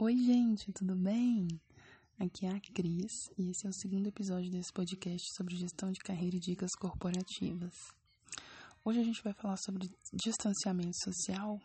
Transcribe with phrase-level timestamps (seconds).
[0.00, 1.48] Oi, gente, tudo bem?
[2.20, 5.98] Aqui é a Cris e esse é o segundo episódio desse podcast sobre gestão de
[5.98, 7.74] carreira e dicas corporativas.
[8.84, 11.60] Hoje a gente vai falar sobre distanciamento social,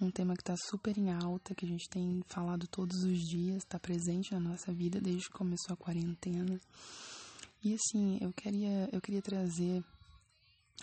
[0.00, 3.58] um tema que está super em alta, que a gente tem falado todos os dias,
[3.58, 6.58] está presente na nossa vida desde que começou a quarentena.
[7.62, 9.84] E assim, eu queria, eu queria trazer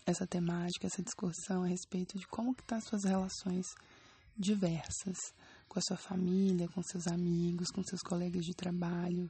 [0.05, 3.65] essa temática, essa discussão a respeito de como que tá as suas relações
[4.37, 5.17] diversas
[5.69, 9.29] com a sua família, com seus amigos, com seus colegas de trabalho.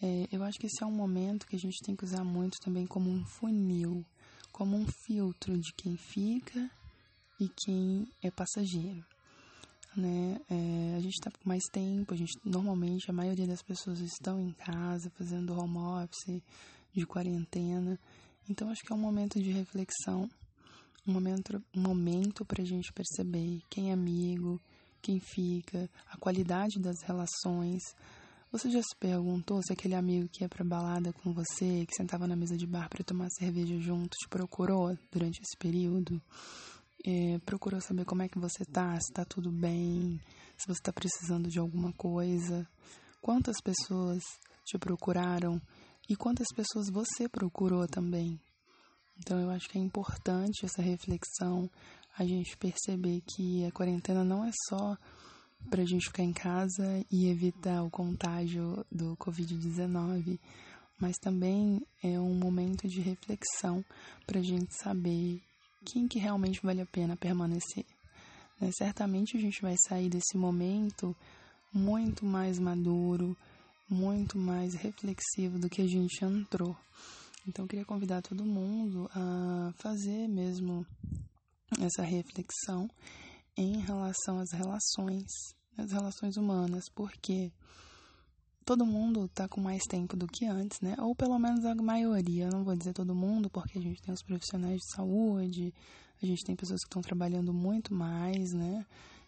[0.00, 2.58] É, eu acho que esse é um momento que a gente tem que usar muito
[2.60, 4.04] também como um funil,
[4.52, 6.70] como um filtro de quem fica
[7.40, 9.04] e quem é passageiro.
[9.96, 10.38] Né?
[10.50, 14.40] É, a gente está com mais tempo, a gente normalmente a maioria das pessoas estão
[14.40, 16.42] em casa fazendo home office,
[16.94, 17.98] de quarentena.
[18.48, 20.30] Então acho que é um momento de reflexão,
[21.06, 24.60] um momento, um momento para a gente perceber quem é amigo,
[25.06, 27.80] quem fica, a qualidade das relações.
[28.50, 32.26] Você já se perguntou se aquele amigo que ia pra balada com você, que sentava
[32.26, 36.20] na mesa de bar para tomar cerveja junto, te procurou durante esse período?
[37.06, 40.20] É, procurou saber como é que você tá, se tá tudo bem,
[40.56, 42.66] se você tá precisando de alguma coisa?
[43.22, 44.20] Quantas pessoas
[44.64, 45.62] te procuraram
[46.08, 48.40] e quantas pessoas você procurou também?
[49.18, 51.70] Então eu acho que é importante essa reflexão,
[52.18, 54.96] a gente perceber que a quarentena não é só
[55.70, 60.38] para a gente ficar em casa e evitar o contágio do Covid-19,
[60.98, 63.84] mas também é um momento de reflexão
[64.26, 65.42] para a gente saber
[65.84, 67.84] quem que realmente vale a pena permanecer.
[68.60, 68.70] Né?
[68.76, 71.14] Certamente a gente vai sair desse momento
[71.72, 73.36] muito mais maduro,
[73.88, 76.76] muito mais reflexivo do que a gente entrou.
[77.46, 80.86] Então eu queria convidar todo mundo a fazer mesmo
[81.80, 82.88] essa reflexão
[83.56, 85.26] em relação às relações,
[85.76, 87.52] as relações humanas, porque
[88.64, 90.94] todo mundo está com mais tempo do que antes, né?
[90.98, 94.12] Ou pelo menos a maioria, eu não vou dizer todo mundo, porque a gente tem
[94.12, 95.74] os profissionais de saúde,
[96.22, 98.84] a gente tem pessoas que estão trabalhando muito mais, né?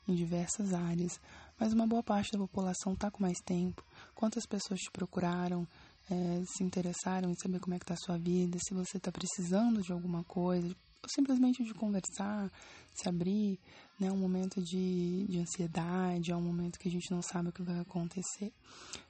[0.06, 1.20] Em diversas áreas,
[1.59, 3.84] mas uma boa parte da população está com mais tempo.
[4.15, 5.66] Quantas pessoas te procuraram?
[6.10, 9.12] é, se interessaram em saber como é que está a sua vida, se você está
[9.12, 10.75] precisando de alguma coisa,
[11.06, 12.50] simplesmente de conversar,
[12.94, 13.59] se abrir,
[13.98, 14.10] né?
[14.10, 17.62] Um momento de, de ansiedade, é um momento que a gente não sabe o que
[17.62, 18.53] vai acontecer.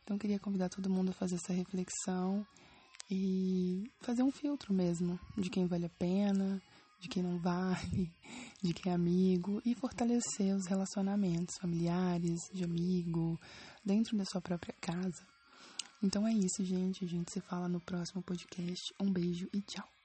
[0.02, 2.46] Então, queria convidar todo mundo a fazer essa reflexão
[3.10, 6.60] e fazer um filtro mesmo de quem vale a pena,
[7.00, 8.12] de quem não vale,
[8.62, 13.38] de quem é amigo e fortalecer os relacionamentos familiares, de amigo,
[13.84, 15.26] dentro da sua própria casa.
[16.02, 17.04] Então é isso, gente.
[17.04, 18.94] A gente se fala no próximo podcast.
[19.00, 19.97] Um beijo e tchau.